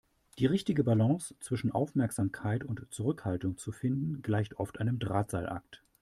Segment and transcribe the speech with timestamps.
[0.39, 5.83] Die richtige Balance zwischen Aufmerksamkeit und Zurückhaltung zu finden, gleicht oft einem Drahtseilakt.